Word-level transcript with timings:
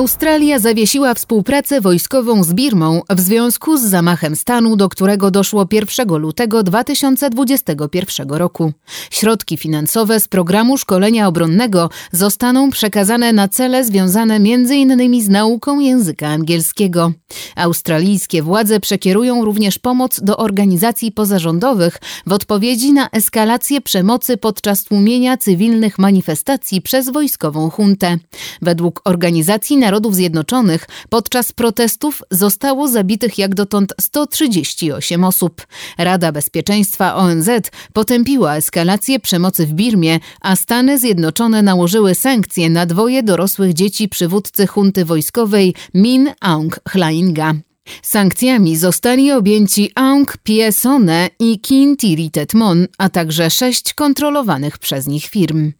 Australia 0.00 0.58
zawiesiła 0.58 1.14
współpracę 1.14 1.80
wojskową 1.80 2.44
z 2.44 2.52
Birmą 2.52 3.02
w 3.10 3.20
związku 3.20 3.76
z 3.76 3.82
zamachem 3.82 4.36
stanu, 4.36 4.76
do 4.76 4.88
którego 4.88 5.30
doszło 5.30 5.66
1 5.72 6.08
lutego 6.08 6.62
2021 6.62 8.28
roku. 8.28 8.72
Środki 9.10 9.56
finansowe 9.56 10.20
z 10.20 10.28
programu 10.28 10.78
szkolenia 10.78 11.28
obronnego 11.28 11.90
zostaną 12.12 12.70
przekazane 12.70 13.32
na 13.32 13.48
cele 13.48 13.84
związane 13.84 14.34
m.in. 14.34 15.22
z 15.22 15.28
nauką 15.28 15.80
języka 15.80 16.28
angielskiego. 16.28 17.12
Australijskie 17.56 18.42
władze 18.42 18.80
przekierują 18.80 19.44
również 19.44 19.78
pomoc 19.78 20.20
do 20.20 20.36
organizacji 20.36 21.12
pozarządowych 21.12 21.98
w 22.26 22.32
odpowiedzi 22.32 22.92
na 22.92 23.10
eskalację 23.10 23.80
przemocy 23.80 24.36
podczas 24.36 24.84
tłumienia 24.84 25.36
cywilnych 25.36 25.98
manifestacji 25.98 26.82
przez 26.82 27.10
wojskową 27.10 27.70
huntę. 27.70 28.16
Według 28.62 29.00
organizacji 29.04 29.76
Narodów 29.90 30.14
Zjednoczonych 30.14 30.86
podczas 31.08 31.52
protestów 31.52 32.22
zostało 32.30 32.88
zabitych 32.88 33.38
jak 33.38 33.54
dotąd 33.54 33.94
138 34.00 35.24
osób. 35.24 35.66
Rada 35.98 36.32
Bezpieczeństwa 36.32 37.14
ONZ 37.14 37.48
potępiła 37.92 38.56
eskalację 38.56 39.20
przemocy 39.20 39.66
w 39.66 39.72
Birmie, 39.72 40.20
a 40.40 40.56
Stany 40.56 40.98
Zjednoczone 40.98 41.62
nałożyły 41.62 42.14
sankcje 42.14 42.70
na 42.70 42.86
dwoje 42.86 43.22
dorosłych 43.22 43.74
dzieci 43.74 44.08
przywódcy 44.08 44.66
hunty 44.66 45.04
wojskowej 45.04 45.74
Min 45.94 46.30
Aung 46.40 46.80
Hlainga. 46.88 47.54
Sankcjami 48.02 48.76
zostali 48.76 49.32
objęci 49.32 49.90
Aung 49.94 50.36
Piesone 50.42 51.30
i 51.38 51.60
Kin 51.60 51.96
Tiritetmon, 51.96 52.86
a 52.98 53.08
także 53.08 53.50
sześć 53.50 53.94
kontrolowanych 53.94 54.78
przez 54.78 55.06
nich 55.06 55.24
firm. 55.26 55.72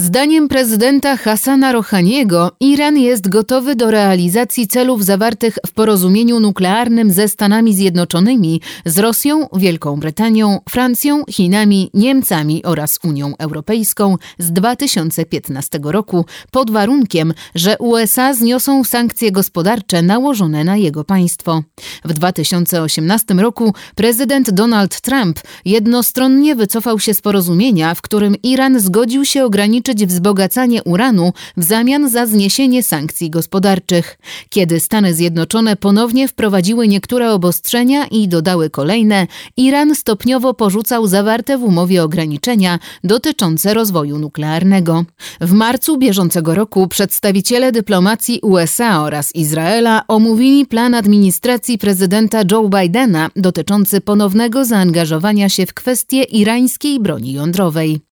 Zdaniem 0.00 0.48
prezydenta 0.48 1.16
Hassana 1.16 1.72
Rohaniego 1.72 2.52
Iran 2.60 2.98
jest 2.98 3.28
gotowy 3.28 3.76
do 3.76 3.90
realizacji 3.90 4.68
celów 4.68 5.04
zawartych 5.04 5.58
w 5.66 5.72
porozumieniu 5.72 6.40
nuklearnym 6.40 7.10
ze 7.10 7.28
Stanami 7.28 7.74
Zjednoczonymi, 7.74 8.60
z 8.84 8.98
Rosją, 8.98 9.48
Wielką 9.52 10.00
Brytanią, 10.00 10.60
Francją, 10.68 11.24
Chinami, 11.30 11.90
Niemcami 11.94 12.64
oraz 12.64 12.98
Unią 13.04 13.32
Europejską 13.38 14.16
z 14.38 14.52
2015 14.52 15.80
roku 15.82 16.24
pod 16.50 16.70
warunkiem, 16.70 17.34
że 17.54 17.78
USA 17.78 18.34
zniosą 18.34 18.84
sankcje 18.84 19.32
gospodarcze 19.32 20.02
nałożone 20.02 20.64
na 20.64 20.76
jego 20.76 21.04
państwo. 21.04 21.62
W 22.04 22.12
2018 22.12 23.34
roku 23.34 23.74
prezydent 23.94 24.50
Donald 24.50 25.00
Trump 25.00 25.40
jednostronnie 25.64 26.54
wycofał 26.54 26.98
się 26.98 27.14
z 27.14 27.20
porozumienia, 27.20 27.94
w 27.94 28.02
którym 28.02 28.36
Iran 28.42 28.80
zgodził 28.80 29.24
się 29.24 29.44
ograniczyć 29.44 29.87
wzbogacanie 30.06 30.82
uranu 30.82 31.32
w 31.56 31.64
zamian 31.64 32.10
za 32.10 32.26
zniesienie 32.26 32.82
sankcji 32.82 33.30
gospodarczych. 33.30 34.18
Kiedy 34.48 34.80
Stany 34.80 35.14
Zjednoczone 35.14 35.76
ponownie 35.76 36.28
wprowadziły 36.28 36.88
niektóre 36.88 37.32
obostrzenia 37.32 38.06
i 38.06 38.28
dodały 38.28 38.70
kolejne, 38.70 39.26
Iran 39.56 39.94
stopniowo 39.94 40.54
porzucał 40.54 41.06
zawarte 41.06 41.58
w 41.58 41.62
umowie 41.62 42.02
ograniczenia 42.02 42.78
dotyczące 43.04 43.74
rozwoju 43.74 44.18
nuklearnego. 44.18 45.04
W 45.40 45.52
marcu 45.52 45.98
bieżącego 45.98 46.54
roku 46.54 46.88
przedstawiciele 46.88 47.72
dyplomacji 47.72 48.40
USA 48.42 49.02
oraz 49.02 49.34
Izraela 49.34 50.02
omówili 50.08 50.66
plan 50.66 50.94
administracji 50.94 51.78
prezydenta 51.78 52.42
Joe 52.52 52.68
Bidena 52.68 53.30
dotyczący 53.36 54.00
ponownego 54.00 54.64
zaangażowania 54.64 55.48
się 55.48 55.66
w 55.66 55.74
kwestie 55.74 56.22
irańskiej 56.22 57.00
broni 57.00 57.32
jądrowej. 57.32 58.07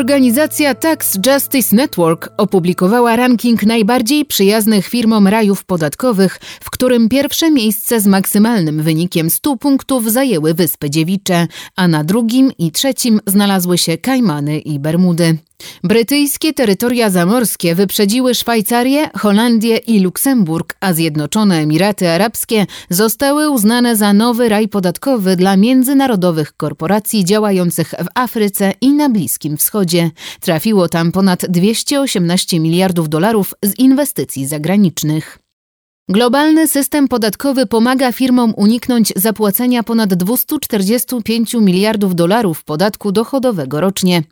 Organizacja 0.00 0.74
Tax 0.74 1.18
Justice 1.26 1.76
Network 1.76 2.28
opublikowała 2.36 3.16
ranking 3.16 3.62
najbardziej 3.62 4.24
przyjaznych 4.24 4.86
firmom 4.86 5.28
rajów 5.28 5.64
podatkowych, 5.64 6.38
w 6.60 6.70
którym 6.70 7.08
pierwsze 7.08 7.50
miejsce 7.50 8.00
z 8.00 8.06
maksymalnym 8.06 8.82
wynikiem 8.82 9.30
100 9.30 9.56
punktów 9.56 10.12
zajęły 10.12 10.54
Wyspy 10.54 10.90
Dziewicze, 10.90 11.46
a 11.76 11.88
na 11.88 12.04
drugim 12.04 12.52
i 12.58 12.72
trzecim 12.72 13.20
znalazły 13.26 13.78
się 13.78 13.98
Kajmany 13.98 14.58
i 14.58 14.78
Bermudy. 14.78 15.38
Brytyjskie 15.84 16.54
terytoria 16.54 17.10
zamorskie 17.10 17.74
wyprzedziły 17.74 18.34
Szwajcarię, 18.34 19.10
Holandię 19.18 19.76
i 19.76 20.00
Luksemburg, 20.00 20.76
a 20.80 20.92
Zjednoczone 20.92 21.56
Emiraty 21.56 22.08
Arabskie 22.08 22.66
zostały 22.90 23.50
uznane 23.50 23.96
za 23.96 24.12
nowy 24.12 24.48
raj 24.48 24.68
podatkowy 24.68 25.36
dla 25.36 25.56
międzynarodowych 25.56 26.56
korporacji 26.56 27.24
działających 27.24 27.88
w 27.88 28.06
Afryce 28.14 28.72
i 28.80 28.92
na 28.92 29.08
Bliskim 29.08 29.56
Wschodzie. 29.56 30.10
Trafiło 30.40 30.88
tam 30.88 31.12
ponad 31.12 31.46
218 31.48 32.60
miliardów 32.60 33.08
dolarów 33.08 33.54
z 33.62 33.78
inwestycji 33.78 34.46
zagranicznych. 34.46 35.39
Globalny 36.10 36.68
system 36.68 37.08
podatkowy 37.08 37.66
pomaga 37.66 38.12
firmom 38.12 38.54
uniknąć 38.56 39.12
zapłacenia 39.16 39.82
ponad 39.82 40.14
245 40.14 41.54
miliardów 41.54 42.14
dolarów 42.14 42.64
podatku 42.64 43.12
dochodowego 43.12 43.80
rocznie. 43.80 44.22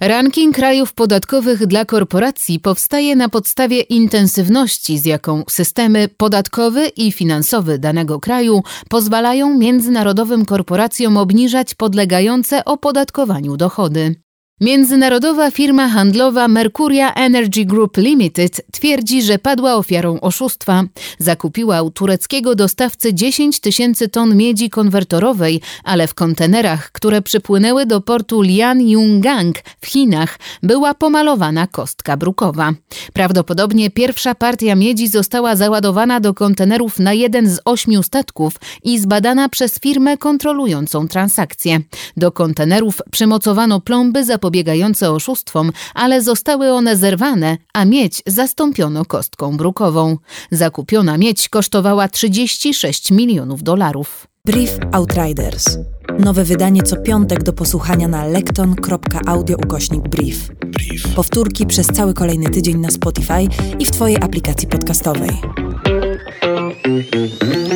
Ranking 0.00 0.56
krajów 0.56 0.94
podatkowych 0.94 1.66
dla 1.66 1.84
korporacji 1.84 2.60
powstaje 2.60 3.16
na 3.16 3.28
podstawie 3.28 3.80
intensywności, 3.80 4.98
z 4.98 5.04
jaką 5.04 5.44
systemy 5.48 6.08
podatkowy 6.16 6.86
i 6.86 7.12
finansowy 7.12 7.78
danego 7.78 8.20
kraju 8.20 8.62
pozwalają 8.88 9.58
międzynarodowym 9.58 10.44
korporacjom 10.44 11.16
obniżać 11.16 11.74
podlegające 11.74 12.64
opodatkowaniu 12.64 13.56
dochody. 13.56 14.25
Międzynarodowa 14.60 15.50
firma 15.50 15.88
handlowa 15.88 16.48
Mercuria 16.48 17.14
Energy 17.14 17.64
Group 17.64 17.96
Limited 17.96 18.60
twierdzi, 18.72 19.22
że 19.22 19.38
padła 19.38 19.74
ofiarą 19.74 20.20
oszustwa. 20.20 20.84
Zakupiła 21.18 21.82
u 21.82 21.90
tureckiego 21.90 22.54
dostawcy 22.54 23.14
10 23.14 23.60
tysięcy 23.60 24.08
ton 24.08 24.36
miedzi 24.36 24.70
konwertorowej, 24.70 25.60
ale 25.84 26.06
w 26.06 26.14
kontenerach, 26.14 26.92
które 26.92 27.22
przypłynęły 27.22 27.86
do 27.86 28.00
portu 28.00 28.42
Lianyungang 28.42 29.56
w 29.80 29.86
Chinach, 29.86 30.38
była 30.62 30.94
pomalowana 30.94 31.66
kostka 31.66 32.16
brukowa. 32.16 32.72
Prawdopodobnie 33.12 33.90
pierwsza 33.90 34.34
partia 34.34 34.74
miedzi 34.74 35.08
została 35.08 35.56
załadowana 35.56 36.20
do 36.20 36.34
kontenerów 36.34 36.98
na 36.98 37.12
jeden 37.12 37.50
z 37.50 37.60
ośmiu 37.64 38.02
statków 38.02 38.54
i 38.84 38.98
zbadana 38.98 39.48
przez 39.48 39.80
firmę 39.80 40.16
kontrolującą 40.16 41.08
transakcję. 41.08 41.80
Do 42.16 42.32
kontenerów 42.32 42.98
przymocowano 43.10 43.80
plomby 43.80 44.24
za 44.24 44.38
zapobiegające 44.46 45.10
oszustwom, 45.10 45.72
ale 45.94 46.22
zostały 46.22 46.72
one 46.72 46.96
zerwane, 46.96 47.58
a 47.74 47.84
miedź 47.84 48.22
zastąpiono 48.26 49.04
kostką 49.04 49.56
brukową. 49.56 50.18
Zakupiona 50.50 51.18
miedź 51.18 51.48
kosztowała 51.48 52.08
36 52.08 53.10
milionów 53.10 53.62
dolarów. 53.62 54.26
Brief 54.44 54.78
Outriders. 54.92 55.78
Nowe 56.18 56.44
wydanie 56.44 56.82
co 56.82 56.96
piątek 56.96 57.42
do 57.42 57.52
posłuchania 57.52 58.08
na 58.08 58.26
lekton.audio 58.26 59.56
ukośnik 59.56 60.08
brief. 60.08 60.50
brief. 60.66 61.14
Powtórki 61.14 61.66
przez 61.66 61.86
cały 61.86 62.14
kolejny 62.14 62.50
tydzień 62.50 62.78
na 62.78 62.90
Spotify 62.90 63.48
i 63.78 63.86
w 63.86 63.90
Twojej 63.90 64.16
aplikacji 64.16 64.68
podcastowej. 64.68 65.30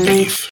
Brief. 0.04 0.49